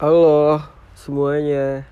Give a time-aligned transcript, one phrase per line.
[0.00, 0.56] Halo
[0.96, 1.84] semuanya.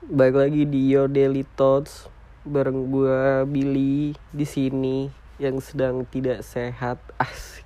[0.00, 2.08] Baik lagi di Your Daily Thoughts
[2.40, 6.96] Bareng gue Billy di sini yang sedang tidak sehat.
[7.20, 7.63] Asik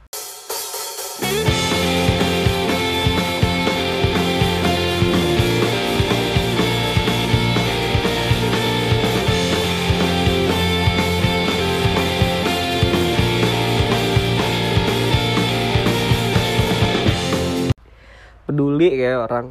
[19.08, 19.46] kayak orang.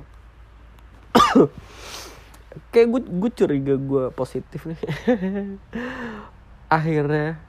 [2.69, 4.77] Kayak gue gue curiga gue positif nih.
[6.77, 7.41] Akhirnya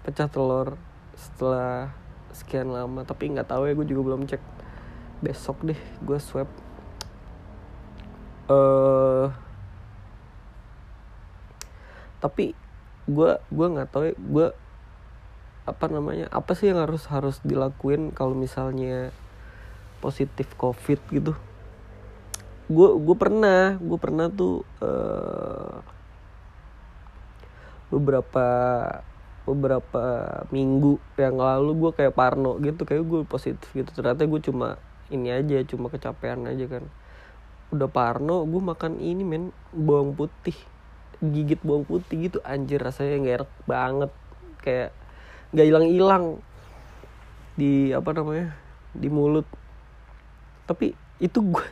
[0.00, 0.80] pecah telur
[1.12, 1.92] setelah
[2.32, 4.40] sekian lama tapi nggak tahu ya gue juga belum cek.
[5.20, 6.48] Besok deh gue swab.
[8.48, 9.28] Eh
[12.24, 12.56] tapi
[13.04, 14.46] gue gue nggak tahu ya gue
[15.62, 19.10] apa namanya apa sih yang harus harus dilakuin kalau misalnya
[20.02, 21.32] positif covid gitu.
[22.66, 25.78] Gue gue pernah gue pernah tuh uh,
[27.94, 28.46] beberapa
[29.42, 30.02] beberapa
[30.54, 33.90] minggu yang lalu gue kayak parno gitu kayak gue positif gitu.
[33.94, 34.82] Ternyata gue cuma
[35.14, 36.84] ini aja cuma kecapean aja kan.
[37.70, 40.58] Udah parno gue makan ini men bawang putih.
[41.22, 44.10] Gigit bawang putih gitu anjir rasanya nggak banget.
[44.58, 44.90] Kayak
[45.54, 46.24] nggak hilang hilang
[47.52, 48.56] di apa namanya
[48.96, 49.44] di mulut
[50.72, 51.66] tapi itu gue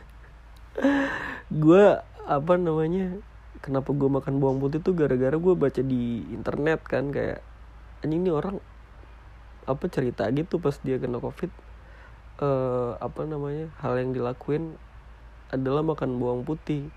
[1.49, 1.85] gue
[2.29, 3.17] apa namanya
[3.65, 7.41] kenapa gue makan bawang putih tuh gara-gara gue baca di internet kan kayak
[8.05, 8.61] anjing ini orang
[9.65, 11.49] apa cerita gitu pas dia kena covid
[12.41, 14.75] uh, apa namanya hal yang dilakuin
[15.53, 16.89] adalah makan bawang putih.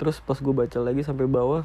[0.00, 1.62] Terus pas gue baca lagi sampai bawah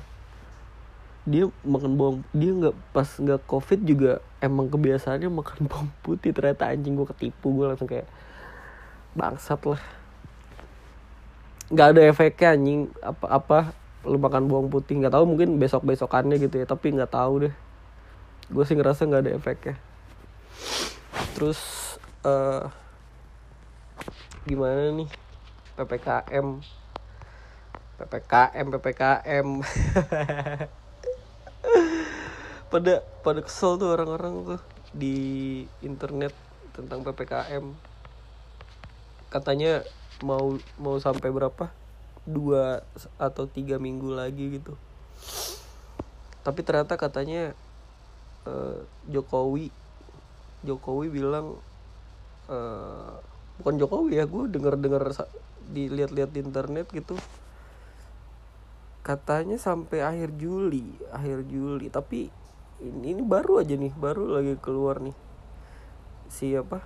[1.28, 6.32] dia makan bawang dia nggak pas nggak covid juga emang kebiasaannya makan bawang putih.
[6.32, 8.06] Ternyata anjing gue ketipu gue langsung kayak
[9.20, 9.82] bangsat lah.
[11.68, 12.82] Nggak ada efeknya anjing.
[13.04, 13.60] Apa apa
[14.08, 17.54] lu makan bawang putih nggak tahu mungkin besok besokannya gitu ya tapi nggak tahu deh.
[18.48, 19.76] Gue sih ngerasa nggak ada efeknya.
[21.36, 21.60] Terus
[22.24, 22.72] uh,
[24.48, 25.10] gimana nih?
[25.76, 26.80] Ppkm
[28.00, 29.48] ppkm ppkm
[32.72, 34.62] pada pada kesel tuh orang-orang tuh
[34.96, 35.18] di
[35.84, 36.32] internet
[36.72, 37.76] tentang ppkm
[39.30, 39.86] katanya
[40.26, 41.72] mau mau sampai berapa?
[42.28, 42.84] Dua
[43.18, 44.76] atau tiga minggu lagi gitu.
[46.44, 47.54] Tapi ternyata katanya
[48.46, 49.70] uh, Jokowi
[50.66, 51.56] Jokowi bilang
[52.52, 53.16] uh,
[53.62, 55.04] bukan Jokowi ya gue denger dengar
[55.72, 57.16] dilihat-lihat di internet gitu.
[59.06, 61.88] Katanya sampai akhir Juli akhir Juli.
[61.88, 62.28] Tapi
[62.84, 65.16] ini, ini baru aja nih baru lagi keluar nih.
[66.30, 66.84] Siapa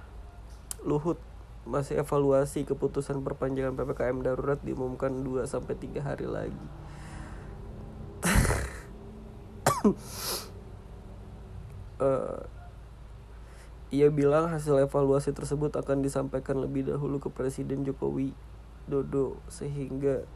[0.84, 1.33] Luhut
[1.64, 6.66] masih evaluasi keputusan perpanjangan PPKM darurat diumumkan 2 sampai 3 hari lagi.
[12.04, 12.40] uh,
[13.96, 18.36] ia bilang hasil evaluasi tersebut akan disampaikan lebih dahulu ke Presiden Jokowi
[18.84, 20.28] Dodo sehingga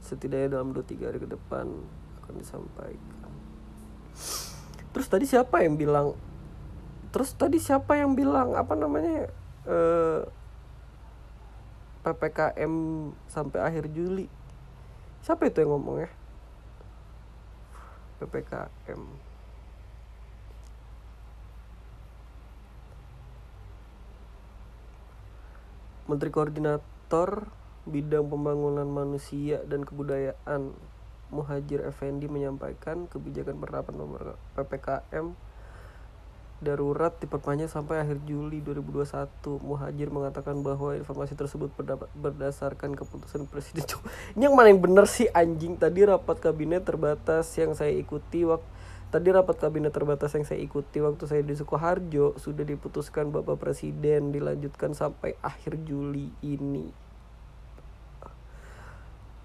[0.00, 1.68] setidaknya dalam 2-3 hari ke depan
[2.24, 3.32] akan disampaikan.
[4.96, 6.16] Terus tadi siapa yang bilang
[7.16, 9.32] Terus tadi siapa yang bilang apa namanya
[9.64, 10.20] uh,
[12.06, 12.74] PPKM
[13.26, 14.30] sampai akhir Juli.
[15.26, 16.10] Siapa itu yang ngomong ya?
[18.22, 19.02] PPKM.
[26.06, 27.50] Menteri Koordinator
[27.90, 30.78] Bidang Pembangunan Manusia dan Kebudayaan
[31.34, 33.98] Muhajir Effendi menyampaikan kebijakan penerapan
[34.54, 35.34] PPKM
[36.60, 39.28] darurat diperpanjang sampai akhir Juli 2021.
[39.60, 41.68] Muhajir mengatakan bahwa informasi tersebut
[42.16, 44.08] berdasarkan keputusan Presiden Jokowi.
[44.36, 45.76] Ini yang mana yang benar sih anjing?
[45.76, 50.98] Tadi rapat kabinet terbatas yang saya ikuti waktu Tadi rapat kabinet terbatas yang saya ikuti
[50.98, 56.90] waktu saya di Sukoharjo sudah diputuskan Bapak Presiden dilanjutkan sampai akhir Juli ini.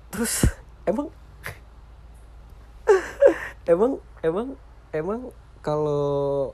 [0.09, 0.49] Terus
[0.89, 1.13] emang
[3.71, 4.47] emang emang
[4.91, 5.29] emang
[5.61, 6.51] kalau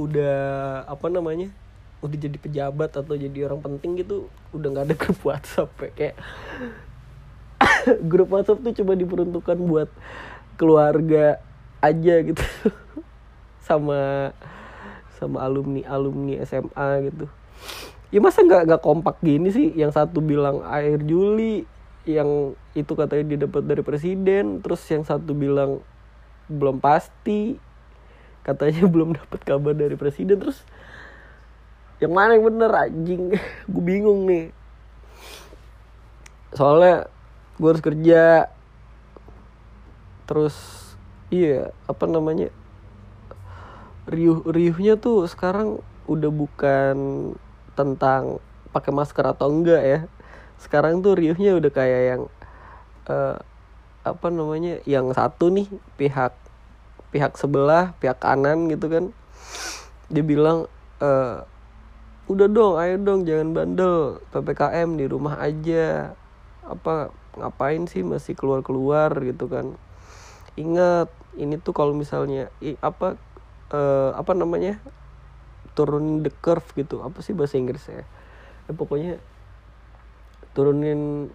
[0.00, 0.36] udah
[0.88, 1.52] apa namanya
[2.00, 5.90] udah jadi pejabat atau jadi orang penting gitu udah nggak ada grup WhatsApp ya.
[5.92, 6.16] kayak
[8.10, 9.92] grup WhatsApp tuh cuma diperuntukkan buat
[10.56, 11.40] keluarga
[11.84, 12.44] aja gitu.
[13.68, 14.32] Sama
[15.20, 17.28] sama alumni alumni SMA gitu.
[18.08, 19.68] Ya masa nggak nggak kompak gini sih?
[19.76, 21.68] Yang satu bilang akhir Juli
[22.08, 25.84] yang itu katanya didapat dari presiden terus yang satu bilang
[26.48, 27.60] belum pasti
[28.46, 30.64] katanya belum dapat kabar dari presiden terus
[32.00, 33.36] yang mana yang bener anjing?
[33.70, 34.56] Gue bingung nih.
[36.56, 37.06] Soalnya
[37.60, 38.48] gue harus kerja.
[40.24, 40.56] Terus
[41.28, 42.48] iya apa namanya?
[44.08, 46.96] Riuh riuhnya tuh sekarang udah bukan
[47.76, 48.40] tentang
[48.72, 50.00] pakai masker atau enggak ya.
[50.56, 52.22] Sekarang tuh riuhnya udah kayak yang
[53.12, 53.36] uh,
[54.08, 54.80] apa namanya?
[54.88, 55.68] Yang satu nih
[56.00, 56.32] pihak
[57.10, 59.04] pihak sebelah pihak kanan gitu kan.
[60.10, 60.66] Dia bilang
[61.02, 61.46] uh,
[62.30, 64.22] udah dong ayo dong jangan bandel.
[64.30, 66.14] Ppkm di rumah aja.
[66.66, 69.74] Apa ngapain sih masih keluar keluar gitu kan.
[70.54, 73.14] Ingat ini tuh kalau misalnya i, apa
[73.70, 74.78] uh, apa namanya
[75.74, 77.02] turunin the curve gitu.
[77.02, 78.06] Apa sih bahasa Inggris ya?
[78.70, 79.18] Eh, pokoknya
[80.54, 81.30] turunin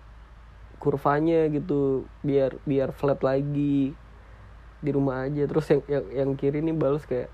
[0.80, 3.96] kurvanya gitu biar biar flat lagi
[4.86, 5.50] di rumah aja.
[5.50, 7.34] Terus yang yang, yang kiri nih balas kayak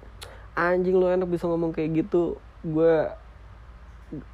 [0.56, 2.40] anjing lu enak bisa ngomong kayak gitu.
[2.64, 3.12] Gue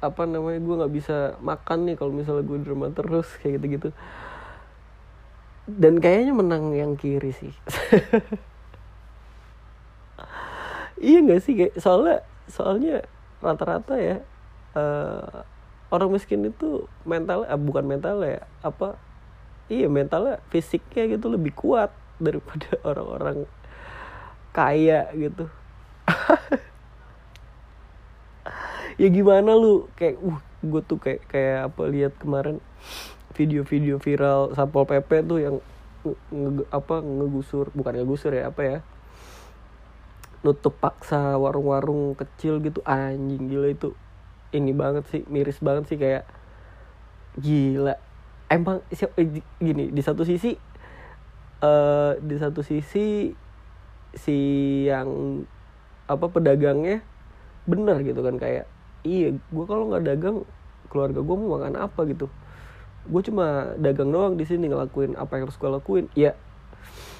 [0.02, 2.66] apa namanya gue nggak bisa makan nih kalau misalnya gue di
[2.98, 3.88] terus kayak gitu gitu
[5.68, 7.52] dan kayaknya menang yang kiri sih.
[10.98, 13.06] Iya nggak sih kayak soalnya soalnya
[13.38, 14.18] rata-rata ya
[14.74, 15.46] uh,
[15.94, 18.98] orang miskin itu mental uh, bukan mental ya apa
[19.70, 23.46] iya mentalnya fisiknya gitu lebih kuat daripada orang-orang
[24.52, 25.46] kaya gitu.
[28.98, 29.86] Ya gimana lu?
[29.94, 32.58] Kayak uh gue tuh kayak kayak apa lihat kemarin
[33.38, 35.56] video-video viral satpol pp tuh yang
[36.34, 38.78] nge, apa ngegusur bukan ngegusur ya apa ya?
[40.42, 42.82] Nutup paksa warung-warung kecil gitu.
[42.82, 43.94] Anjing gila itu.
[44.50, 46.26] Ini banget sih miris banget sih kayak
[47.38, 47.94] gila.
[48.50, 49.30] Emang eh,
[49.62, 50.58] gini di satu sisi
[51.62, 53.32] uh, di satu sisi
[54.16, 54.38] si
[54.88, 55.42] yang
[56.08, 57.04] apa pedagangnya
[57.68, 58.64] benar gitu kan kayak
[59.04, 60.48] iya gue kalau nggak dagang
[60.88, 62.00] keluarga gue mau makan apa?
[62.08, 62.26] gitu.
[63.08, 66.06] Gue cuma dagang doang di sini ngelakuin apa yang harus gue lakuin.
[66.16, 66.32] Ya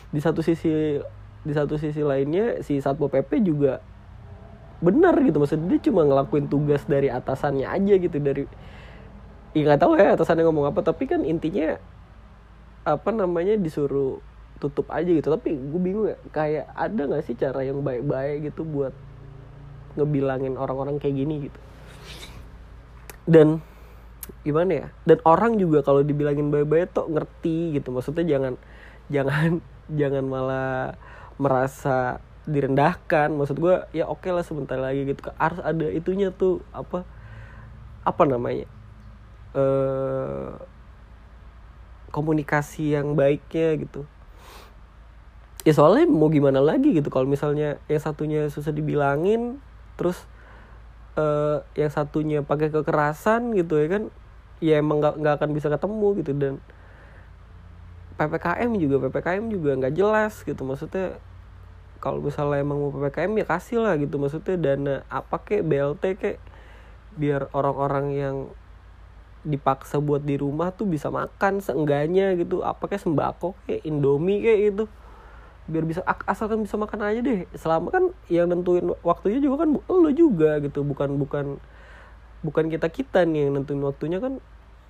[0.08, 1.00] di satu sisi
[1.44, 3.84] di satu sisi lainnya si satpol pp juga
[4.80, 5.36] benar gitu.
[5.38, 8.48] Maksudnya dia cuma ngelakuin tugas dari atasannya aja gitu dari
[9.56, 11.80] ya nggak tahu ya atasannya ngomong apa tapi kan intinya
[12.84, 14.20] apa namanya disuruh
[14.58, 15.30] tutup aja gitu.
[15.30, 18.94] Tapi gue bingung ya kayak ada nggak sih cara yang baik-baik gitu buat
[19.94, 21.60] ngebilangin orang-orang kayak gini gitu?
[23.24, 23.62] Dan
[24.42, 24.86] gimana ya?
[25.06, 27.94] Dan orang juga kalau dibilangin baik-baik tuh ngerti gitu.
[27.94, 28.54] Maksudnya jangan
[29.08, 29.62] jangan
[30.00, 30.98] jangan malah
[31.38, 33.30] merasa direndahkan.
[33.30, 35.22] Maksud gue ya oke okay lah sebentar lagi gitu.
[35.38, 37.06] Harus ada itunya tuh apa
[38.02, 38.66] apa namanya?
[39.54, 40.50] Eh
[42.08, 44.08] komunikasi yang baiknya gitu
[45.66, 49.58] ya soalnya mau gimana lagi gitu kalau misalnya yang satunya susah dibilangin
[49.98, 50.22] terus
[51.18, 54.02] uh, yang satunya pakai kekerasan gitu ya kan
[54.62, 56.30] ya emang nggak nggak akan bisa ketemu gitu.
[56.38, 56.54] Dan
[58.18, 60.62] ppkm juga ppkm juga nggak jelas gitu.
[60.62, 61.18] Maksudnya
[61.98, 64.16] kalau misalnya emang mau ppkm ya kasih lah gitu.
[64.22, 66.38] Maksudnya dana apa kek blt kek
[67.18, 68.36] biar orang-orang yang
[69.42, 72.62] dipaksa buat di rumah tuh bisa makan seenggaknya gitu.
[72.62, 74.86] Apa kayak sembako kayak indomie kayak gitu
[75.68, 77.44] biar bisa asalkan bisa makan aja deh.
[77.52, 80.80] Selama kan yang nentuin waktunya juga kan lo juga gitu.
[80.82, 81.60] Bukan bukan
[82.40, 84.40] bukan kita kita nih yang nentuin waktunya kan.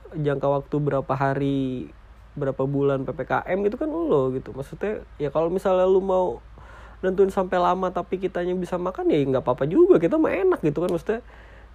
[0.09, 1.93] Jangka waktu berapa hari
[2.33, 4.55] berapa bulan ppkm gitu kan lo gitu.
[4.55, 6.41] Maksudnya ya kalau misalnya lu mau
[7.05, 9.99] nentuin sampai lama tapi kitanya bisa makan ya nggak apa-apa juga.
[10.00, 11.21] Kita mah enak gitu kan maksudnya.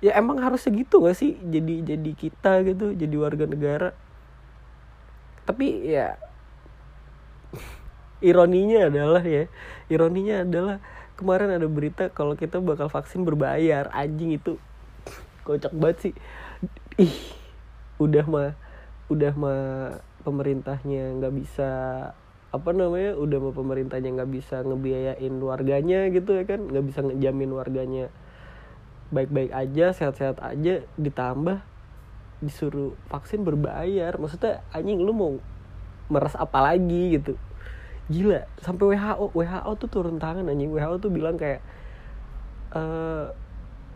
[0.03, 1.39] Ya emang harus segitu gak sih?
[1.39, 3.95] Jadi jadi kita gitu jadi warga negara.
[5.47, 6.19] Tapi ya
[8.23, 9.51] ironinya adalah ya
[9.91, 10.79] ironinya adalah
[11.19, 13.91] kemarin ada berita kalau kita bakal vaksin berbayar.
[13.93, 14.57] Anjing itu
[15.43, 16.13] kocak banget sih.
[16.97, 17.15] Ih
[17.99, 18.51] udah mah
[19.11, 19.63] udah mah
[20.23, 21.71] pemerintahnya nggak bisa
[22.53, 26.63] apa namanya udah mah pemerintahnya nggak bisa ngebiayain warganya gitu ya kan?
[26.63, 28.05] Nggak bisa ngejamin warganya
[29.13, 31.61] baik-baik aja sehat-sehat aja ditambah
[32.41, 34.15] disuruh vaksin berbayar.
[34.17, 35.33] Maksudnya anjing lu mau
[36.11, 37.35] meres apa lagi gitu
[38.11, 40.71] gila sampai WHO WHO tuh turun tangan anjing.
[40.71, 41.63] WHO tuh bilang kayak
[42.75, 42.81] e,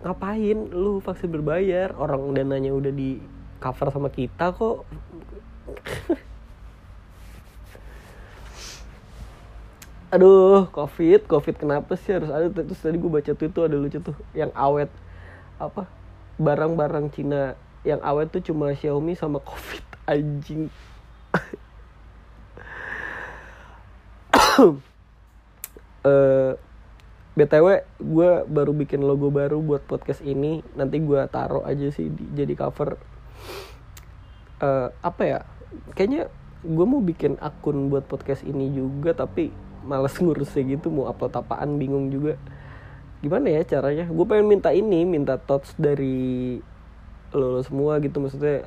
[0.04, 1.92] ngapain lu vaksin berbayar?
[2.00, 3.20] Orang dananya udah di
[3.60, 4.88] cover sama kita kok.
[10.16, 12.48] Aduh covid covid kenapa sih harus ada?
[12.48, 14.88] Terus tadi gue baca tuh itu ada lucu tuh yang awet
[15.60, 15.90] apa
[16.38, 20.72] barang-barang Cina yang awet tuh cuma Xiaomi sama covid anjing
[24.58, 24.76] uh,
[26.10, 26.54] eh,
[27.38, 30.66] btw gue baru bikin logo baru buat podcast ini.
[30.74, 32.98] Nanti gue taruh aja sih di, jadi cover.
[34.58, 35.40] Uh, apa ya?
[35.94, 36.34] Kayaknya
[36.66, 39.54] gue mau bikin akun buat podcast ini juga tapi
[39.86, 42.42] males ngurusnya gitu mau upload apaan bingung juga.
[43.22, 44.10] Gimana ya caranya?
[44.10, 46.58] Gue pengen minta ini minta thoughts dari
[47.34, 48.18] lo, lo semua gitu.
[48.18, 48.66] Maksudnya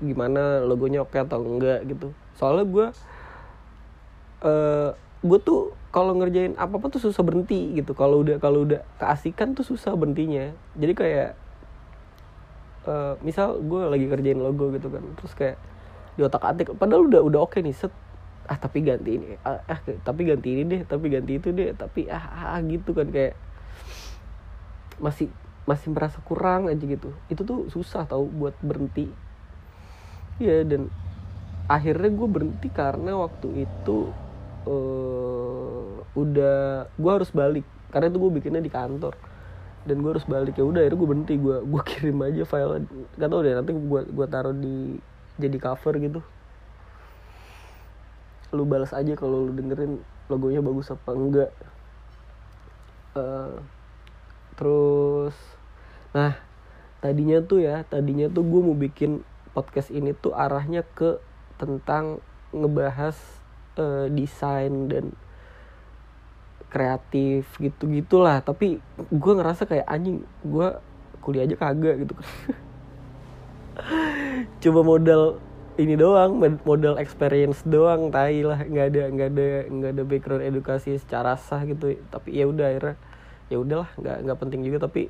[0.00, 2.10] gimana logonya oke atau enggak gitu.
[2.34, 2.86] Soalnya gue
[4.44, 4.90] uh,
[5.20, 7.92] gue tuh kalau ngerjain apa apa tuh susah berhenti gitu.
[7.92, 10.54] Kalau udah kalau udah keasikan tuh susah berhentinya.
[10.78, 11.30] Jadi kayak
[12.88, 15.56] uh, misal gue lagi kerjain logo gitu kan terus kayak
[16.16, 17.92] di otak atik padahal udah udah oke nih set.
[18.50, 19.36] Ah tapi ganti ini.
[19.46, 23.06] Ah, ah tapi ganti ini deh tapi ganti itu deh tapi ah, ah gitu kan
[23.12, 23.36] kayak
[24.98, 25.30] masih
[25.68, 27.12] masih merasa kurang aja gitu.
[27.28, 29.06] Itu tuh susah tau buat berhenti.
[30.40, 30.88] Ya dan
[31.70, 34.10] akhirnya gue berhenti karena waktu itu
[34.66, 37.66] uh, udah gue harus balik.
[37.92, 39.14] Karena itu gue bikinnya di kantor.
[39.84, 40.58] Dan gue harus balik.
[40.58, 41.34] Ya udah akhirnya gue berhenti.
[41.38, 42.84] Gue gue kirim aja file
[43.16, 45.00] gak tau deh nanti gue gue taruh di
[45.40, 46.20] jadi cover gitu.
[48.52, 51.50] Lu balas aja kalau lu dengerin logonya bagus apa enggak.
[53.10, 53.58] Uh,
[54.54, 55.34] terus
[56.14, 56.38] nah
[57.00, 59.24] tadinya tuh ya tadinya tuh gue mau bikin
[59.56, 61.18] podcast ini tuh arahnya ke
[61.56, 62.20] tentang
[62.52, 63.16] ngebahas
[63.78, 65.14] uh, desain dan
[66.70, 68.78] kreatif gitu gitulah tapi
[69.10, 70.68] gue ngerasa kayak anjing gue
[71.20, 72.14] kuliah aja kagak gitu
[74.62, 75.42] coba modal
[75.80, 76.36] ini doang
[76.68, 78.60] modal experience doang tai lah.
[78.60, 81.96] Nggak ada nggak ada nggak ada background edukasi secara sah gitu.
[82.12, 82.96] Tapi ya udah akhirnya
[83.48, 84.84] ya udahlah nggak nggak penting juga.
[84.84, 85.08] Tapi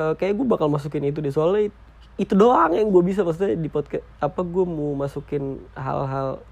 [0.00, 1.70] uh, kayak gue bakal masukin itu di soalnya
[2.18, 6.42] itu doang yang gue bisa maksudnya di podcast apa gue mau masukin hal-hal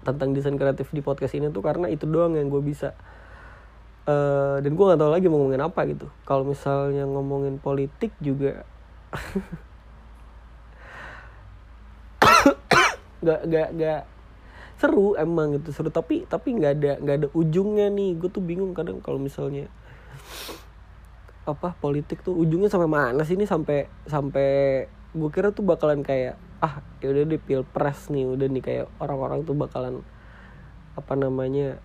[0.00, 2.96] tentang desain kreatif di podcast ini tuh karena itu doang yang gue bisa.
[4.08, 6.08] Uh, dan gue nggak tahu lagi mau ngomongin apa gitu.
[6.24, 8.64] Kalau misalnya ngomongin politik juga
[13.22, 14.02] nggak nggak nggak
[14.80, 15.92] seru emang gitu seru.
[15.92, 18.16] Tapi tapi nggak ada nggak ada ujungnya nih.
[18.16, 19.68] Gue tuh bingung kadang kalau misalnya
[21.44, 23.44] apa politik tuh ujungnya sampai mana sih ini?
[23.44, 28.62] Sampai sampai gue kira tuh bakalan kayak ah ya udah di pilpres nih udah nih
[28.62, 30.04] kayak orang-orang tuh bakalan
[30.94, 31.80] apa namanya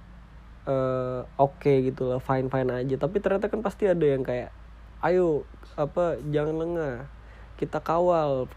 [0.70, 2.96] uh, oke okay gitu lah fine fine aja.
[3.00, 4.53] Tapi ternyata kan pasti ada yang kayak
[5.01, 5.48] ayo
[5.79, 6.96] apa jangan lengah
[7.55, 8.51] kita kawal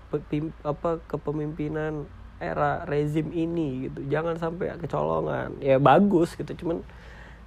[0.67, 2.05] apa kepemimpinan
[2.43, 4.05] era rezim ini gitu.
[4.11, 5.63] Jangan sampai kecolongan.
[5.63, 6.85] Ya bagus gitu cuman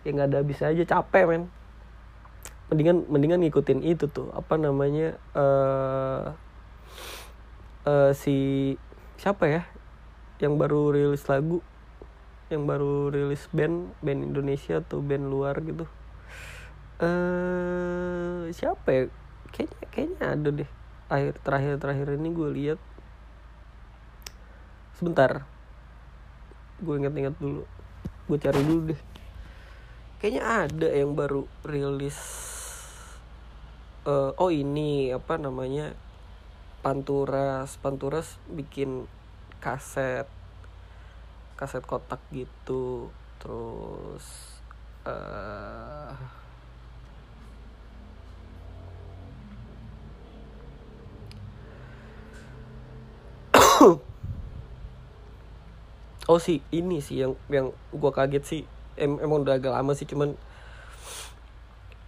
[0.02, 1.44] ya nggak ada bisa aja capek men.
[2.72, 6.32] Mendingan mendingan ngikutin itu tuh apa namanya uh,
[7.86, 8.76] uh, si
[9.18, 9.62] siapa ya?
[10.42, 11.62] Yang baru rilis lagu
[12.52, 15.86] yang baru rilis band band Indonesia atau band luar gitu.
[17.00, 19.04] Eh uh, siapa ya?
[19.54, 20.70] Kayaknya kayaknya ada deh.
[21.12, 22.80] Akhir terakhir terakhir ini gue lihat.
[24.98, 25.46] Sebentar.
[26.82, 27.64] Gue inget-inget dulu.
[28.28, 29.02] Gue cari dulu deh.
[30.22, 32.18] Kayaknya ada yang baru rilis
[34.06, 35.94] uh, oh ini apa namanya
[36.82, 39.06] Panturas Panturas bikin
[39.62, 40.26] kaset
[41.54, 43.14] kaset kotak gitu.
[43.38, 44.26] Terus
[45.06, 46.18] uh,
[56.30, 58.66] oh sih ini sih yang yang gue kaget sih.
[58.98, 60.34] Em, emang udah agak lama sih cuman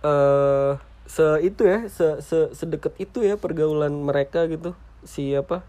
[0.03, 0.75] eh uh,
[1.13, 4.73] se itu ya se se sedekat itu ya pergaulan mereka gitu.
[5.05, 5.61] Siapa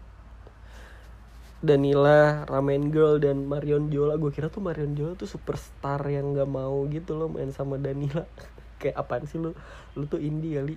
[1.61, 4.17] Danila, Ramen Girl dan Marion Jola.
[4.17, 8.25] Gue kira tuh Marion Jola tuh superstar yang nggak mau gitu loh main sama Danila.
[8.81, 9.53] Kayak apaan sih lu?
[9.93, 10.75] Lu tuh indie kali.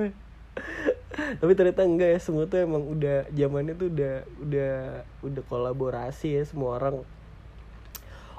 [1.40, 4.72] Tapi ternyata enggak ya semua tuh emang udah zamannya tuh udah udah
[5.20, 7.04] udah kolaborasi ya semua orang.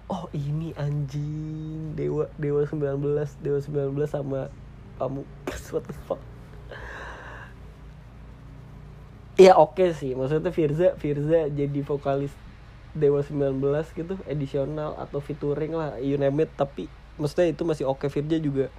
[0.10, 1.94] Oh ini anjing.
[1.94, 3.06] Dewa dewa 19
[3.42, 4.50] dewa 19 sama
[5.02, 6.22] pamungkas what the fuck?
[9.42, 10.14] Ya oke okay sih.
[10.14, 12.30] Maksudnya Firza Firza jadi vokalis
[12.94, 13.58] Dewa 19
[13.96, 16.54] gitu edisional atau featuring lah you name it.
[16.54, 16.86] Tapi
[17.18, 18.06] maksudnya itu masih oke.
[18.06, 18.22] Okay.
[18.22, 18.70] Firza juga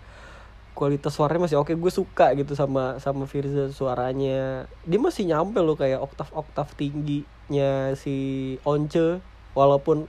[0.78, 1.74] kualitas suaranya masih oke.
[1.74, 4.70] Gue suka gitu sama sama Firza suaranya.
[4.86, 8.14] Dia masih nyampe loh kayak oktav oktav tingginya si
[8.62, 9.18] Once.
[9.58, 10.06] Walaupun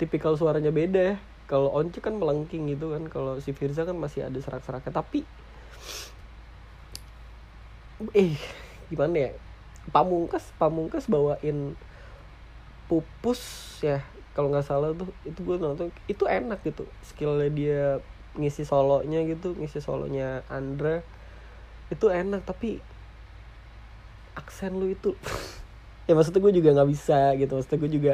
[0.00, 1.16] tipikal suaranya beda ya.
[1.46, 3.06] Kalau Once kan melengking gitu kan.
[3.06, 4.90] Kalau si Firza kan masih ada serak-seraknya.
[4.90, 5.43] Tapi
[8.12, 8.36] eh
[8.90, 9.30] gimana ya?
[9.92, 11.76] Pamungkas pamungkas bawain
[12.90, 13.40] pupus
[13.84, 14.02] ya.
[14.34, 16.84] Kalau nggak salah tuh itu gue nonton itu enak gitu.
[17.06, 17.82] Skillnya dia
[18.34, 21.06] ngisi solonya gitu ngisi solonya Andra
[21.86, 22.82] itu enak tapi
[24.34, 25.14] aksen lu itu.
[26.04, 27.56] Ya maksudnya gue juga nggak bisa gitu.
[27.56, 28.12] Maksudnya gue juga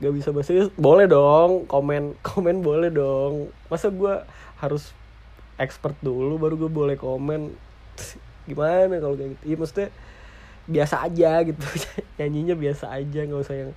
[0.00, 3.52] nggak bisa bahasa boleh dong komen komen boleh dong.
[3.68, 4.24] Masa gue
[4.56, 4.96] harus
[5.56, 7.52] expert dulu baru gue boleh komen
[8.46, 9.42] gimana kalau kayak gitu?
[9.52, 9.88] Iya maksudnya
[10.66, 11.66] biasa aja gitu.
[12.20, 13.72] Nyanyinya biasa aja nggak usah yang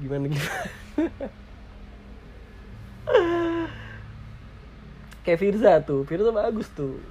[0.00, 0.64] gimana gimana.
[5.26, 7.02] Kayak Firza tuh Firza bagus tuh.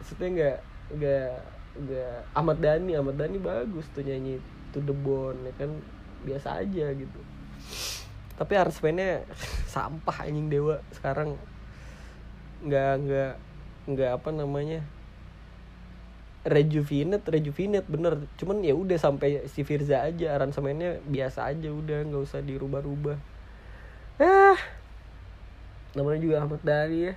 [0.00, 0.58] Maksudnya nggak
[0.96, 1.30] nggak
[1.76, 4.40] nggak Ahmad Dhani Ahmad Dhani bagus tuh nyanyi
[4.72, 5.70] to the bone ya kan?
[6.24, 7.20] Biasa aja gitu.
[8.36, 9.24] Tapi aransemennya
[9.74, 11.36] sampah anjing dewa sekarang
[12.64, 13.32] nggak nggak
[13.86, 14.80] nggak apa namanya
[16.46, 18.22] rejuvenate rejuvenate bener.
[18.38, 23.18] Cuman ya udah sampai si Firza aja aransemennya biasa aja udah nggak usah dirubah-rubah.
[24.22, 24.58] Ah.
[25.98, 27.14] Namanya juga Ahmad Dhani ya.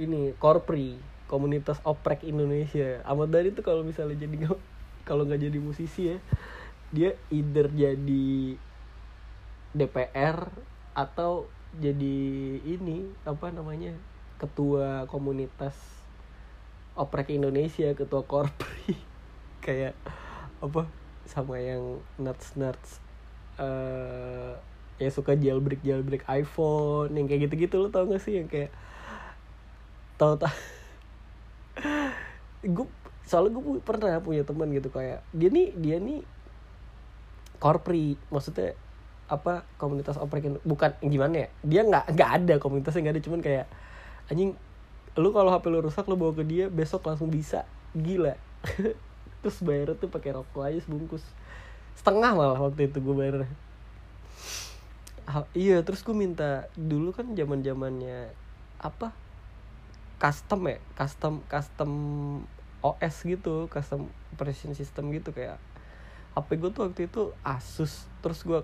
[0.00, 0.96] Ini Korpri
[1.28, 3.04] komunitas oprek Indonesia.
[3.04, 4.50] Ahmad Dhani tuh kalau misalnya jadi
[5.08, 6.18] kalau nggak jadi musisi ya
[6.92, 8.54] dia either jadi
[9.72, 10.52] DPR
[10.92, 11.48] atau
[11.80, 12.16] jadi
[12.60, 13.96] ini apa namanya
[14.36, 15.72] ketua komunitas
[16.92, 18.98] oprek Indonesia ketua korpri.
[19.64, 19.96] Kayak
[20.60, 20.84] apa
[21.24, 22.98] sama yang nuts nuts
[23.56, 24.58] uh,
[25.00, 28.42] ya suka jailbreak jailbreak iPhone yang kayak gitu gitu lo tau gak sih?
[28.42, 28.70] Yang kayak
[30.20, 30.52] tau tau
[32.76, 32.86] gue
[33.24, 36.20] soalnya gue pernah punya teman gitu kayak dia nih dia nih
[37.62, 38.20] korpri.
[38.28, 38.76] Maksudnya
[39.32, 41.48] apa komunitas oprek bukan gimana ya?
[41.64, 43.24] Dia nggak nggak ada komunitasnya nggak ada.
[43.24, 43.66] Cuman kayak
[44.28, 44.52] anjing
[45.16, 47.64] lu kalau HP lu rusak lu bawa ke dia besok langsung bisa.
[47.96, 48.36] Gila.
[49.40, 51.24] Terus bayar tuh pakai rokok aja sebungkus.
[51.96, 53.48] Setengah malah waktu itu gue bayar.
[55.56, 58.30] Iya terus gue minta dulu kan zaman zamannya
[58.78, 59.16] apa?
[60.20, 60.78] Custom ya?
[60.92, 61.90] Custom custom
[62.82, 65.56] OS gitu custom operation system gitu kayak.
[66.32, 68.06] HP gue tuh waktu itu Asus.
[68.20, 68.60] Terus gue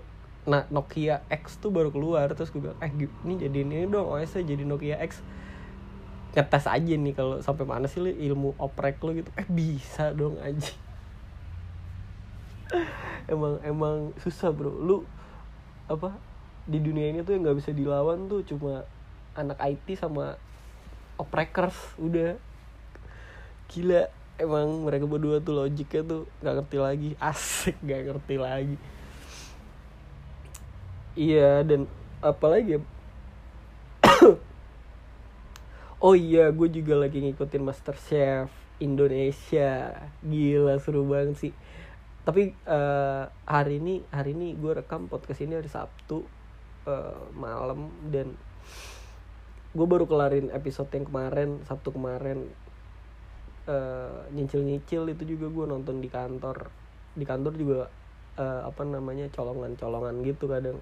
[0.49, 4.41] nah Nokia X tuh baru keluar terus gue bilang eh ini jadi ini dong OS
[4.41, 5.21] jadi Nokia X.
[6.33, 9.29] Ngetes aja nih kalau sampai mana sih lu ilmu oprek lu gitu.
[9.37, 10.73] Eh bisa dong aja
[13.33, 14.73] emang emang susah bro.
[14.73, 15.05] Lu
[15.85, 16.17] apa
[16.65, 18.89] di dunia ini tuh yang nggak bisa dilawan tuh cuma
[19.37, 20.33] anak IT sama
[21.21, 22.33] oprekers udah.
[23.69, 24.09] Gila
[24.41, 27.09] emang mereka berdua tuh logiknya tuh nggak ngerti lagi.
[27.29, 28.77] Asik nggak ngerti lagi
[31.15, 32.81] iya dan apalagi ya?
[35.99, 38.47] Oh iya gue juga lagi ngikutin Master Chef
[38.79, 39.91] Indonesia.
[40.23, 41.53] Gila seru banget sih.
[42.23, 46.23] Tapi uh, hari ini hari ini gue rekam podcast ini hari Sabtu
[46.87, 48.31] uh, malam dan
[49.75, 52.47] gue baru kelarin episode yang kemarin Sabtu kemarin.
[53.67, 56.71] Uh, nyicil nyicil itu juga gue nonton di kantor.
[57.11, 57.91] Di kantor juga
[58.39, 60.79] uh, apa namanya colongan colongan gitu kadang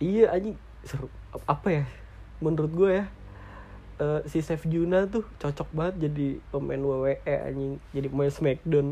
[0.00, 0.50] iya aja
[0.82, 1.12] seru.
[1.46, 1.84] Apa ya?
[2.40, 3.06] Menurut gue ya
[4.00, 7.76] uh, si Chef Juna tuh cocok banget jadi pemain WWE anjing.
[7.92, 8.88] Jadi pemain Smackdown.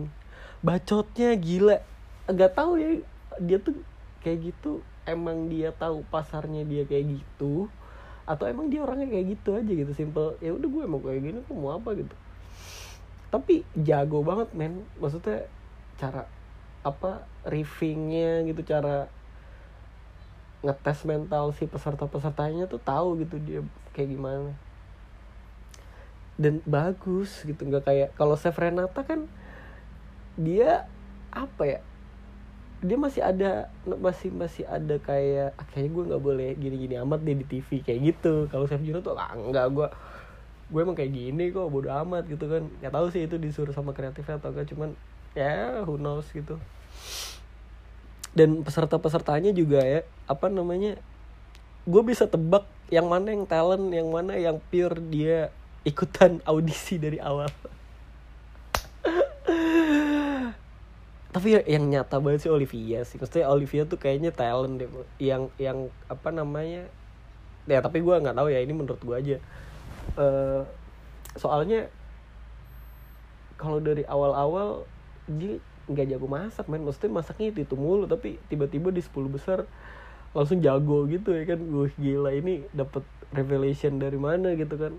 [0.61, 1.81] Bacotnya gila.
[2.29, 2.89] Nggak tahu ya
[3.41, 3.75] dia tuh
[4.23, 4.85] kayak gitu.
[5.09, 7.73] Emang dia tahu pasarnya dia kayak gitu?
[8.29, 9.93] Atau emang dia orangnya kayak gitu aja gitu?
[9.97, 11.97] Simple ya udah gue emang kayak gini aku mau apa?
[11.97, 12.15] gitu.
[13.33, 14.85] Tapi jago banget men.
[15.01, 15.49] Maksudnya
[15.97, 16.29] cara
[16.85, 19.11] apa riffingnya gitu cara
[20.59, 23.61] ngetes mental si peserta-pesertanya tuh tahu gitu dia
[23.95, 24.51] kayak gimana.
[26.39, 29.27] Dan bagus gitu nggak kayak kalau Chef Renata kan
[30.39, 30.87] dia
[31.35, 31.81] apa ya
[32.79, 37.47] dia masih ada masih masih ada kayak ah, gue nggak boleh gini-gini amat deh di
[37.47, 38.47] TV kayak gitu.
[38.51, 39.89] Kalau Chef Juno tuh ah, enggak gue
[40.69, 42.67] gue emang kayak gini kok bodo amat gitu kan.
[42.79, 44.95] Nggak tahu sih itu disuruh sama kreatifnya atau enggak cuman
[45.35, 46.59] ya who knows gitu
[48.39, 50.95] dan peserta-pesertanya juga ya apa namanya
[51.89, 52.63] gue bisa tebak
[52.95, 55.51] yang mana yang talent yang mana yang pure dia
[55.83, 57.51] ikutan audisi dari awal.
[61.35, 63.21] Tapi yang nyata banget sih Olivia sih.
[63.21, 64.89] Maksudnya Olivia tuh kayaknya talent deh
[65.21, 66.89] yang yang apa namanya
[67.69, 69.37] ya tapi gue nggak tahu ya ini menurut gue aja.
[70.17, 70.65] Uh,
[71.37, 71.93] soalnya
[73.61, 74.89] kalau dari awal-awal
[75.29, 76.85] dia nggak jago masak men.
[76.85, 79.65] Maksudnya masaknya itu, itu mulu tapi tiba-tiba di 10 besar
[80.37, 81.59] langsung jago gitu ya kan?
[81.59, 84.93] Gue gila ini dapat revelation dari mana gitu kan?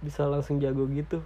[0.00, 1.20] Bisa langsung jago gitu.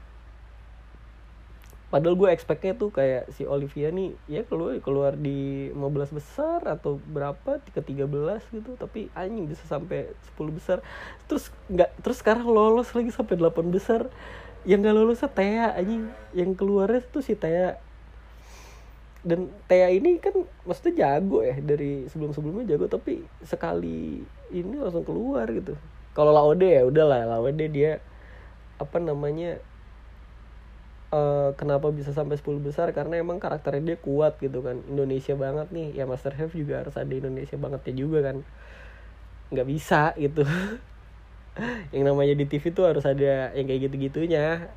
[1.90, 7.02] Padahal gue expectnya tuh kayak si Olivia nih ya keluar keluar di 15 besar atau
[7.02, 8.06] berapa ke 13
[8.54, 8.78] gitu.
[8.78, 10.06] Tapi anjing bisa sampai
[10.38, 10.78] 10 besar.
[11.26, 14.06] Terus nggak terus sekarang lolos lagi sampai 8 besar.
[14.62, 16.04] Yang gak lolosnya Tea anjing.
[16.30, 17.80] Yang keluarnya tuh si Tea
[19.20, 20.32] dan Thea ini kan
[20.64, 25.76] maksudnya jago ya dari sebelum sebelumnya jago tapi sekali ini langsung keluar gitu.
[26.16, 27.28] Kalau Laode ya udahlah.
[27.28, 28.00] Laode dia
[28.80, 29.60] apa namanya
[31.12, 32.88] uh, kenapa bisa sampai 10 besar?
[32.96, 34.80] Karena emang karakternya dia kuat gitu kan.
[34.88, 36.00] Indonesia banget nih.
[36.00, 38.36] Ya Master Chef juga harus ada Indonesia bangetnya juga kan.
[39.52, 40.48] Nggak bisa gitu.
[41.94, 44.72] Yang namanya di TV tuh harus ada yang kayak gitu-gitunya.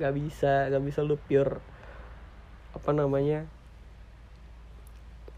[0.00, 1.60] Nggak bisa nggak bisa lu pure
[2.74, 3.46] apa namanya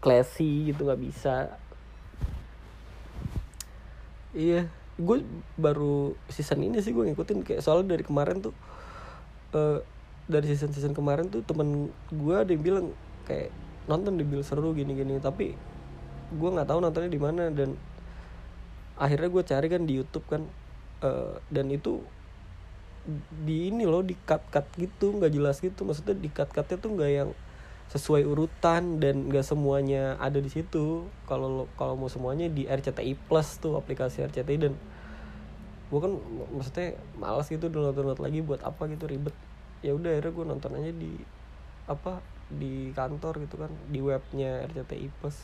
[0.03, 1.57] classy gitu nggak bisa.
[4.37, 5.17] Iya gue
[5.61, 8.53] baru season ini sih gue ngikutin kayak soalnya dari kemarin tuh
[9.53, 9.77] uh,
[10.25, 12.85] dari season season kemarin tuh temen gue ada yang bilang
[13.29, 13.53] kayak
[13.85, 15.53] nonton dibilang seru gini gini tapi
[16.33, 17.77] gue nggak tahu nontonnya di mana dan
[18.97, 20.41] akhirnya gue cari kan di YouTube kan
[21.05, 22.01] uh, dan itu
[23.45, 25.87] di ini loh di cut cut gitu nggak jelas gitu.
[25.87, 27.29] Maksudnya di cut cutnya tuh nggak yang
[27.87, 31.07] sesuai urutan dan nggak semuanya ada di situ.
[31.23, 34.73] Kalau kalau mau semuanya di RCTI Plus tuh aplikasi RCTI dan
[35.87, 36.19] gue kan
[36.51, 39.31] maksudnya malas gitu download download lagi buat apa gitu ribet.
[39.79, 41.13] Ya udah akhirnya gue nonton aja di
[41.87, 42.19] apa
[42.51, 45.37] di kantor gitu kan di webnya RCTI Plus.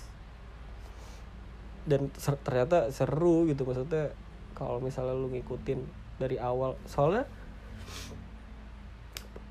[1.88, 4.12] Dan ser ternyata seru gitu maksudnya
[4.51, 5.79] kalau misalnya lu ngikutin
[6.19, 6.75] dari awal.
[6.91, 7.23] Soalnya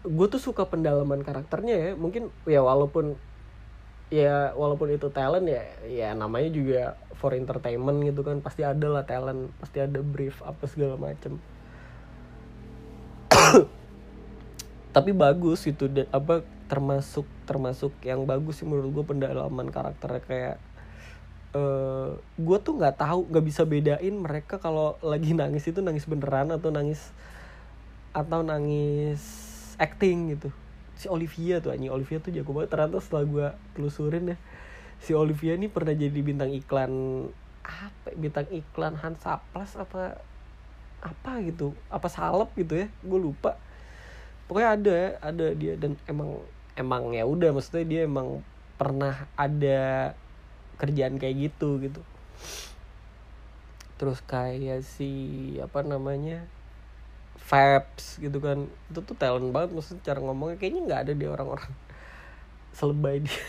[0.02, 1.90] gue tuh suka pendalaman karakternya ya.
[1.94, 3.14] Mungkin ya walaupun
[4.12, 6.82] ya walaupun itu talent ya ya namanya juga
[7.16, 8.42] for entertainment gitu kan.
[8.42, 11.38] Pasti ada lah talent pasti ada brief apa segala macem.
[14.96, 20.22] Tapi bagus itu apa termasuk termasuk yang bagus sih menurut gue pendalaman karakternya.
[20.26, 20.56] Kayak
[21.56, 26.52] uh, gue tuh nggak tahu nggak bisa bedain mereka kalau lagi nangis itu nangis beneran
[26.52, 27.12] atau nangis
[28.12, 30.48] atau nangis acting gitu.
[30.96, 31.92] Si Olivia tuh anjing.
[31.92, 32.72] Olivia tuh jago banget.
[32.72, 34.38] Ternyata setelah gue telusurin ya
[35.02, 37.26] si Olivia ini pernah jadi bintang iklan
[37.66, 38.14] apa?
[38.14, 40.22] Bintang iklan Hansaplas apa
[41.02, 41.74] apa gitu?
[41.90, 42.86] Apa salep gitu ya?
[43.02, 43.58] Gue lupa.
[44.46, 45.74] Pokoknya ada ya ada dia.
[45.74, 46.38] Dan emang
[46.78, 47.50] emang ya udah.
[47.50, 48.46] Maksudnya dia emang
[48.78, 50.14] pernah ada
[50.78, 52.02] kerjaan kayak gitu gitu.
[53.98, 55.10] Terus kayak si
[55.58, 56.46] apa namanya
[57.42, 58.68] vibes gitu kan.
[58.90, 60.56] Itu tuh talent banget maksudnya cara ngomongnya.
[60.58, 61.72] Kayaknya nggak ada di orang-orang
[62.78, 63.44] selebay dia.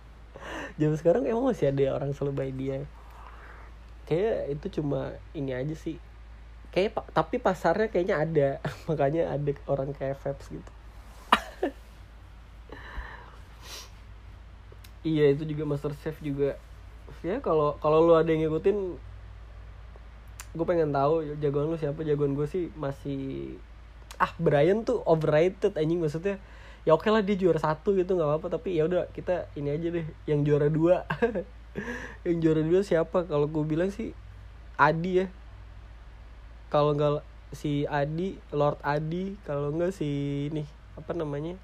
[0.80, 2.84] Zaman sekarang emang masih ada orang selebay dia.
[4.08, 6.00] Kayak itu cuma ini aja sih.
[6.70, 8.48] Kayak tapi pasarnya kayaknya ada.
[8.88, 10.72] Makanya ada orang kayak vibes gitu.
[15.00, 16.60] Iya itu juga master chef juga.
[17.24, 19.00] Ya kalau kalau lu ada yang ngikutin
[20.50, 22.02] gue pengen tahu jagoan lu siapa.
[22.02, 23.54] Jagoan gue sih masih
[24.18, 26.02] ah Brian tuh overrated anjing.
[26.02, 26.42] Maksudnya
[26.88, 28.58] ya oke lah dia juara satu gitu nggak apa-apa.
[28.58, 31.06] Tapi ya udah kita ini aja deh yang juara dua.
[32.26, 33.30] Yang juara dua siapa?
[33.30, 34.10] Kalau gue bilang sih
[34.74, 35.26] Adi ya.
[36.66, 37.22] Kalau nggak
[37.54, 39.38] si Adi Lord Adi.
[39.46, 40.10] Kalau nggak si
[40.50, 40.66] ini
[40.98, 41.54] apa namanya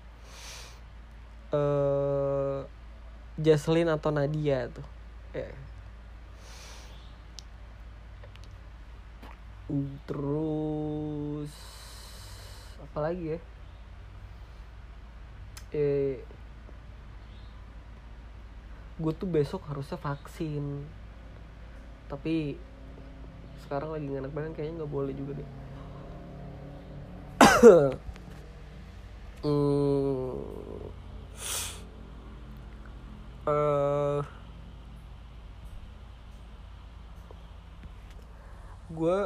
[1.50, 2.62] eh uh,
[3.34, 4.86] Jaslyn atau Nadia tuh.
[5.34, 5.75] Eh
[10.06, 11.50] terus
[12.78, 13.38] apa lagi ya?
[15.74, 16.22] Eh
[18.96, 20.86] gue tuh besok harusnya vaksin.
[22.06, 22.54] Tapi
[23.66, 25.50] sekarang lagi nggak enak badan kayaknya nggak boleh juga deh.
[29.46, 30.90] Hmm,
[33.46, 34.18] uh,
[38.90, 39.18] gue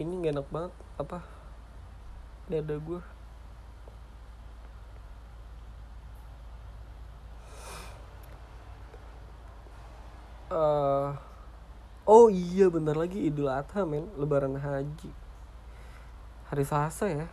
[0.00, 1.18] ini gak enak banget apa?
[2.48, 3.00] Dada gue
[10.50, 11.12] uh,
[12.08, 14.08] oh iya bentar lagi idul adha men.
[14.16, 15.12] Lebaran haji.
[16.48, 17.26] Hari selasa ya.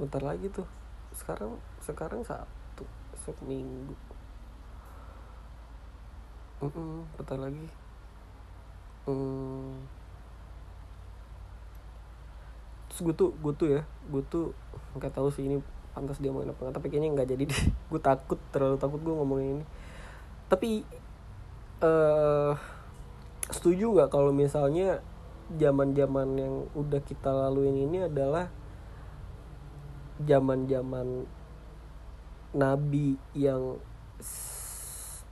[0.00, 0.66] Bentar lagi tuh.
[1.12, 3.94] Sekarang sekarang sabtu besok minggu.
[6.64, 7.68] Mm -mm, bentar lagi.
[9.06, 9.95] Mm
[12.96, 14.56] terus gue tuh gue tuh ya gue tuh
[14.96, 15.60] nggak tahu sih ini
[15.92, 17.62] pantas dia mau apa tapi kayaknya nggak jadi deh.
[17.92, 19.64] Gue takut terlalu takut gue ngomongin ini.
[20.52, 20.84] Tapi
[21.80, 22.52] uh,
[23.48, 25.00] setuju nggak kalau misalnya
[25.56, 28.52] zaman zaman yang udah kita laluin ini adalah
[30.20, 31.24] zaman zaman
[32.52, 33.80] nabi yang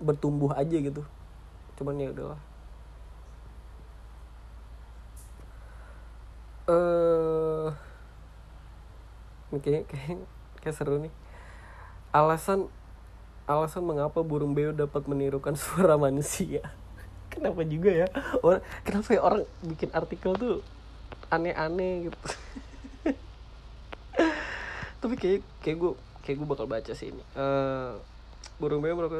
[0.00, 1.04] bertumbuh aja gitu?
[1.76, 2.40] Cuman ya udahlah.
[6.64, 7.53] Eh uh,
[9.50, 10.22] kayak kayak
[10.62, 11.12] kayak seru nih.
[12.14, 12.70] Alasan
[13.44, 16.64] alasan mengapa burung beo dapat menirukan suara manusia.
[17.28, 18.06] Kenapa juga ya?
[18.40, 20.62] Orang kenapa ya orang bikin artikel tuh
[21.28, 22.18] aneh-aneh gitu?
[25.02, 27.22] Tapi kayak kayak gue kayak gue bakal baca sih ini.
[27.34, 27.92] Eh,
[28.54, 29.18] burung beo mereka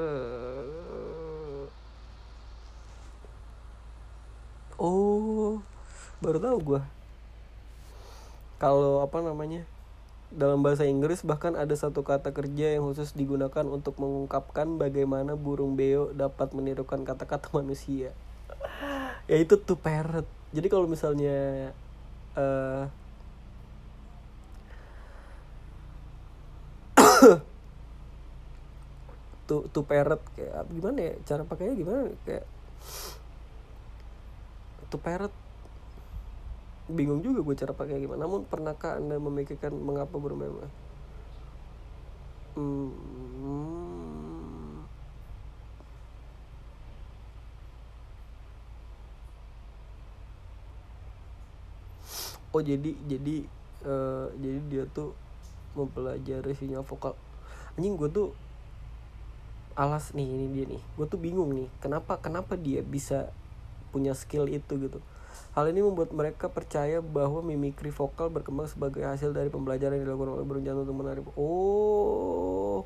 [4.79, 5.59] oh
[6.23, 6.81] baru tahu gue
[8.63, 9.67] kalau apa namanya
[10.35, 15.79] dalam bahasa Inggris bahkan ada satu kata kerja yang khusus digunakan untuk mengungkapkan bagaimana burung
[15.79, 18.11] beo dapat menirukan kata-kata manusia.
[19.31, 20.27] Yaitu to parrot.
[20.51, 21.71] Jadi kalau misalnya
[22.35, 22.85] eh
[29.47, 31.15] to to parrot kayak gimana ya?
[31.23, 32.11] Cara pakainya gimana?
[32.27, 32.43] Kayak
[34.91, 35.44] to parrot
[36.89, 38.25] bingung juga gue cara pakai gimana.
[38.29, 40.61] Namun pernahkah anda memikirkan mengapa beo
[42.55, 42.91] hmm,
[52.55, 53.37] oh jadi jadi
[53.85, 55.11] eh, jadi dia tuh
[55.75, 57.19] mempelajari sinyal vokal.
[57.75, 58.29] Anjing gue tuh
[59.75, 60.83] alas nih ini dia nih.
[60.95, 63.35] Gue tuh bingung nih kenapa kenapa dia bisa
[63.91, 64.99] punya skill itu gitu
[65.55, 70.35] hal ini membuat mereka percaya bahwa mimikri vokal berkembang sebagai hasil dari pembelajaran yang dilakukan
[70.35, 72.83] oleh burung jantan untuk menarik oh.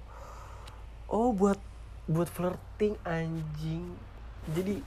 [1.09, 1.57] Oh buat
[2.05, 3.97] buat flirting anjing.
[4.53, 4.85] Jadi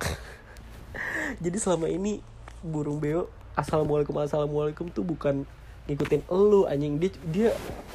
[1.44, 2.24] jadi selama ini
[2.64, 5.44] burung beo assalamualaikum assalamualaikum tuh bukan
[5.84, 6.96] ngikutin elu anjing.
[6.96, 7.50] Dia dia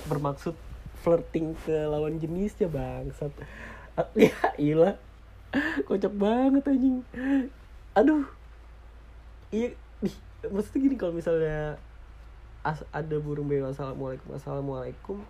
[0.06, 0.54] bermaksud
[1.02, 3.34] flirting ke lawan jenisnya bangsat.
[4.18, 4.98] Ya ilah.
[5.90, 7.02] Kocak banget anjing.
[7.98, 8.26] Aduh
[9.54, 9.70] iya
[10.50, 11.78] maksudnya gini kalau misalnya
[12.66, 15.22] as- ada burung beo assalamualaikum assalamualaikum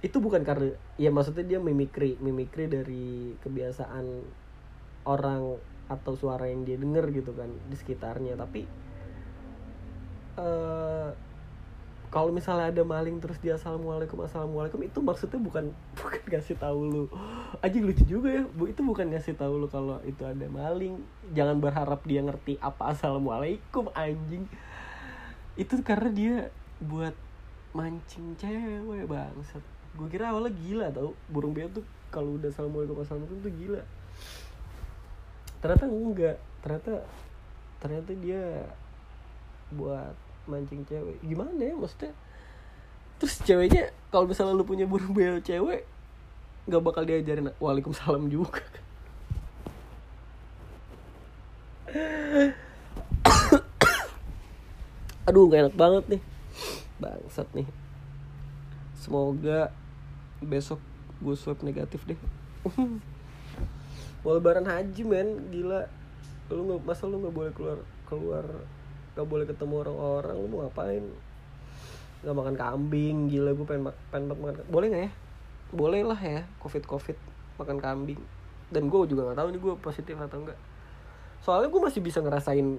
[0.00, 4.24] itu bukan karena ya maksudnya dia mimikri mimikri dari kebiasaan
[5.04, 8.38] orang atau suara yang dia denger gitu kan di sekitarnya.
[8.38, 8.62] Tapi
[10.40, 11.08] eh
[12.10, 17.04] kalau misalnya ada maling terus dia assalamualaikum assalamualaikum itu maksudnya bukan bukan ngasih tahu lu.
[17.62, 18.42] Anjing lucu juga ya.
[18.50, 20.98] Bu itu bukan ngasih tahu lu kalau itu ada maling.
[21.30, 24.50] Jangan berharap dia ngerti apa assalamualaikum anjing.
[25.54, 26.36] Itu karena dia
[26.82, 27.14] buat
[27.78, 29.62] mancing cewek bangsat.
[29.94, 31.14] Gue kira awalnya gila tau.
[31.30, 33.82] Burung beo tuh kalau udah assalamualaikum assalamualaikum tuh gila.
[35.62, 36.36] Ternyata enggak.
[36.58, 36.92] Ternyata
[37.78, 38.66] ternyata dia
[39.70, 41.16] buat mancing cewek.
[41.24, 42.12] Gimana ya maksudnya?
[43.20, 45.84] Terus ceweknya kalau misalnya lu punya burung beo cewek
[46.68, 48.62] nggak bakal diajarin waalaikumsalam juga.
[55.28, 56.22] Aduh gak enak banget nih.
[57.02, 57.66] Bangsat nih.
[59.00, 59.72] Semoga
[60.40, 60.80] besok
[61.20, 62.16] gue swab negatif deh.
[64.22, 65.50] Mau lebaran haji men.
[65.50, 65.88] Gila.
[66.52, 68.44] Lu nggak masa lu nggak boleh keluar keluar
[69.14, 71.04] nggak boleh ketemu orang-orang lu mau ngapain?
[72.20, 75.12] Nggak makan kambing gila gue pengen pengen banget makan boleh nggak ya?
[75.70, 77.16] Boleh lah ya covid covid
[77.58, 78.20] makan kambing.
[78.70, 80.58] Dan gue juga nggak tahu nih gue positif atau enggak.
[81.42, 82.78] Soalnya gue masih bisa ngerasain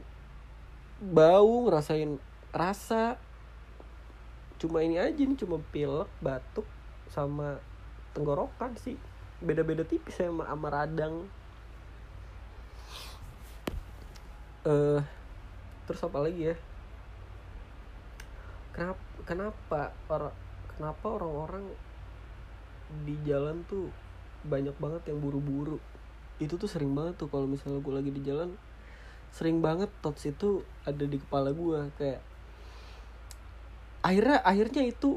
[1.02, 2.16] bau ngerasain
[2.56, 3.20] rasa.
[4.62, 6.68] Cuma ini aja nih cuma pilek batuk
[7.12, 7.60] sama
[8.16, 8.96] tenggorokan sih.
[9.42, 11.26] Beda-beda tipis sama, sama radang.
[14.62, 15.21] Eh
[15.86, 16.56] terus apa lagi ya?
[18.72, 20.36] Kenapa kenapa orang
[20.76, 21.66] kenapa orang-orang
[23.08, 23.92] di jalan tuh
[24.48, 25.78] banyak banget yang buru-buru?
[26.42, 28.56] Itu tuh sering banget tuh kalau misalnya gue lagi di jalan
[29.32, 32.20] sering banget thoughts itu ada di kepala gue kayak
[34.04, 35.16] akhirnya akhirnya itu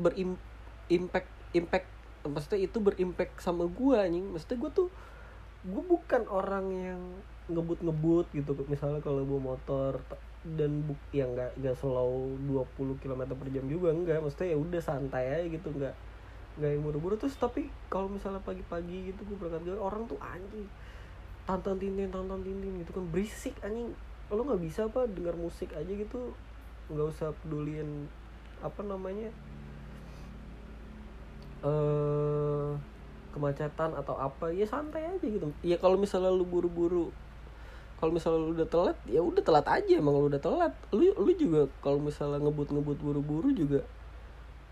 [0.00, 1.88] berimpact impact
[2.28, 4.26] maksudnya itu berimpact sama gue anjing.
[4.34, 4.88] Maksudnya gue tuh
[5.66, 7.00] gue bukan orang yang
[7.48, 9.96] ngebut-ngebut gitu misalnya kalau bawa motor
[10.44, 14.80] dan buk yang nggak nggak slow 20 km per jam juga enggak maksudnya ya udah
[14.80, 15.94] santai aja gitu nggak
[16.58, 17.14] nggak yang buru-buru.
[17.14, 20.66] Terus tapi kalau misalnya pagi-pagi gitu gue berangkat jalan orang tuh anjing
[21.48, 23.94] tonton tintin tonton tintin gitu kan berisik anjing.
[24.28, 26.34] Lo nggak bisa apa dengar musik aja gitu
[26.88, 28.08] nggak usah pedulin
[28.58, 29.30] apa namanya
[31.62, 32.70] eh
[33.32, 34.50] kemacetan atau apa.
[34.50, 35.50] Ya santai aja gitu.
[35.62, 37.14] Ya kalau misalnya lu buru-buru
[37.98, 40.72] kalau misalnya lu udah telat ya udah telat aja emang lu udah telat.
[40.94, 43.82] Lu lu juga kalau misalnya ngebut-ngebut buru-buru juga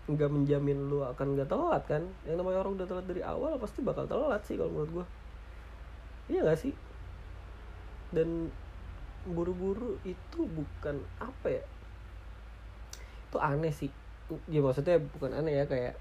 [0.07, 2.03] nggak menjamin lu akan nggak telat kan?
[2.23, 5.05] Yang namanya orang udah telat dari awal pasti bakal telat sih kalau menurut gua.
[6.31, 6.75] Iya gak sih?
[8.11, 8.51] Dan
[9.27, 11.63] buru-buru itu bukan apa ya?
[13.27, 13.91] Itu aneh sih.
[14.47, 15.95] Ya maksudnya bukan aneh ya kayak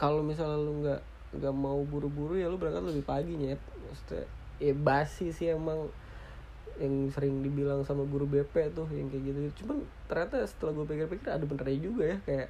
[0.00, 1.00] kalau misalnya lu nggak
[1.36, 3.60] nggak mau buru-buru ya lu berangkat lebih pagi nyet.
[3.60, 4.24] Maksudnya
[4.62, 5.90] ya basi sih emang
[6.78, 9.38] yang sering dibilang sama guru BP tuh yang kayak gitu.
[9.62, 12.48] Cuman ternyata setelah gue pikir-pikir ada benernya juga ya kayak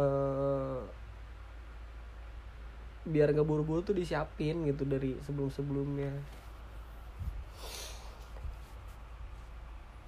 [0.00, 0.80] eh
[3.00, 6.12] biar nggak buru-buru tuh disiapin gitu dari sebelum-sebelumnya.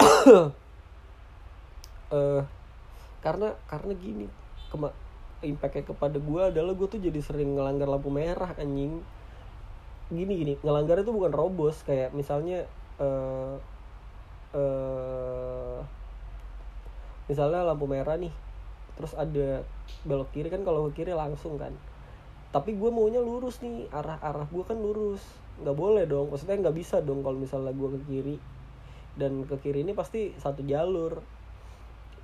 [2.12, 2.44] Eh
[3.24, 4.26] karena karena gini
[4.68, 4.92] kema
[5.40, 9.00] impactnya kepada gue adalah gue tuh jadi sering ngelanggar lampu merah anjing
[10.12, 10.54] gini gini.
[10.60, 12.68] Ngelanggar itu bukan robos kayak misalnya
[13.00, 13.56] eh
[14.52, 15.78] eh
[17.26, 18.34] misalnya lampu merah nih
[18.92, 19.64] terus ada
[20.04, 21.72] belok kiri kan kalau ke kiri langsung kan.
[22.52, 25.24] Tapi gue maunya lurus nih arah arah gue kan lurus.
[25.64, 28.36] Nggak boleh dong maksudnya nggak bisa dong kalau misalnya gue ke kiri.
[29.16, 31.24] Dan ke kiri ini pasti satu jalur.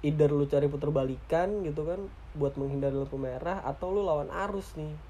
[0.05, 1.98] Either lu cari puter balikan gitu kan
[2.38, 5.08] buat menghindari lampu merah atau lu lawan arus nih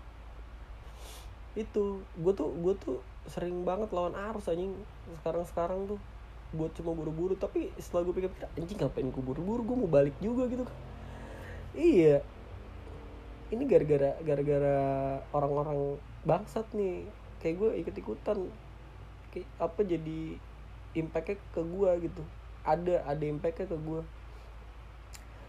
[1.59, 4.73] itu gue tuh gue tuh sering banget lawan arus anjing.
[5.21, 5.99] Sekarang sekarang tuh
[6.55, 7.35] buat cuma buru-buru.
[7.35, 9.67] Tapi setelah gue pikir-pikir anjing ngapain gue buru-buru?
[9.67, 10.79] Gue mau balik juga gitu kan.
[11.75, 12.23] Iya.
[13.51, 14.79] Ini gara-gara gara-gara
[15.35, 17.05] orang-orang bangsat nih.
[17.43, 18.39] Kayak gue ikut-ikutan.
[19.35, 20.21] Kayak apa jadi
[20.95, 22.23] impactnya ke gue gitu.
[22.63, 24.01] Ada ada impactnya ke gue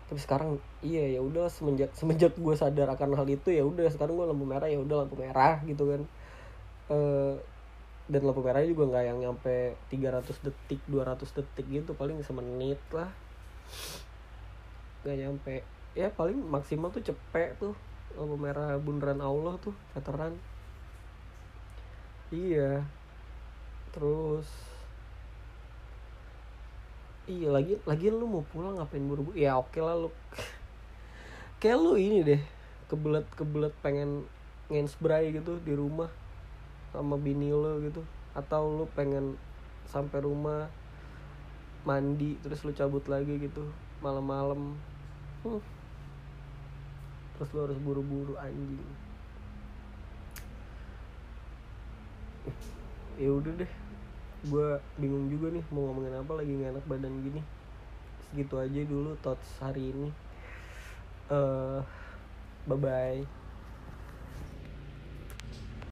[0.09, 4.17] tapi sekarang iya ya udah semenjak semenjak gue sadar akan hal itu ya udah sekarang
[4.17, 6.01] gue lampu merah ya udah lampu merah gitu kan.
[6.89, 7.37] Eh
[8.09, 13.13] dan lampu merahnya juga nggak yang nyampe 300 detik 200 detik gitu paling semenit lah.
[15.05, 15.55] Nggak nyampe.
[15.93, 17.77] Ya paling maksimal tuh cepet tuh
[18.17, 20.33] lampu merah bundaran Allah tuh veteran.
[22.33, 22.81] Iya.
[23.93, 24.68] Terus
[27.29, 29.37] iya lagi lagi lu mau pulang ngapain buru-buru?
[29.37, 30.09] Ya oke lah lu.
[31.61, 32.41] Kayak lu ini deh
[32.89, 34.25] kebelet kebelet pengen
[34.73, 36.09] ngensbray gitu di rumah
[36.89, 38.01] sama bini lo gitu.
[38.33, 39.37] Atau lu pengen
[39.85, 40.73] sampai rumah
[41.85, 43.69] mandi terus lu cabut lagi gitu
[44.01, 44.73] malam-malam.
[45.45, 45.63] Hmm.
[47.39, 48.83] terus lu harus buru-buru anjing.
[53.15, 53.71] Ya udah deh
[54.45, 57.41] gue bingung juga nih mau ngomongin apa lagi nggak enak badan gini.
[58.29, 60.09] Segitu aja dulu thoughts hari ini.
[61.29, 61.79] Eh
[62.67, 63.38] bye bye